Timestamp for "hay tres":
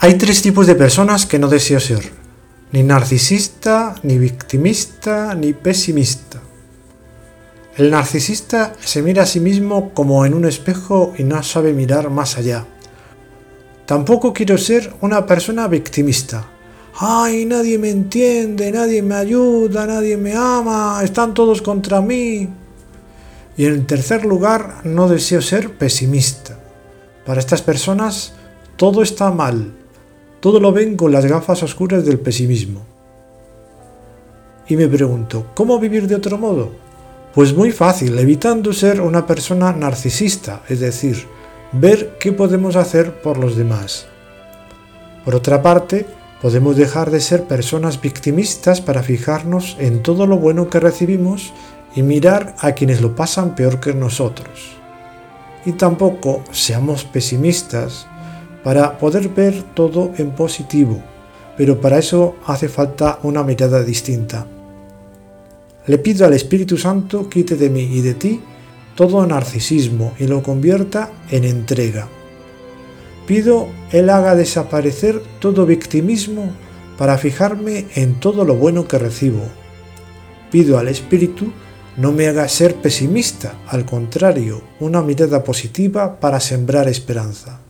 0.00-0.42